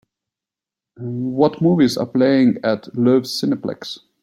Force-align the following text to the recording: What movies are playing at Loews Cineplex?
What 0.97 1.61
movies 1.61 1.95
are 1.95 2.07
playing 2.07 2.57
at 2.63 2.85
Loews 2.95 3.39
Cineplex? 3.39 3.99